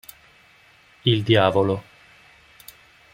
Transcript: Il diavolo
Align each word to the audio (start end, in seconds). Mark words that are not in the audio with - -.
Il 1.05 1.21
diavolo 1.21 1.83